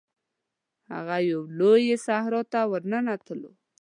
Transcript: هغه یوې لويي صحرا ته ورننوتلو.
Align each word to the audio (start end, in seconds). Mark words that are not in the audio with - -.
هغه 0.93 1.15
یوې 1.29 1.47
لويي 1.57 1.95
صحرا 2.05 2.41
ته 2.51 2.59
ورننوتلو. 2.71 3.51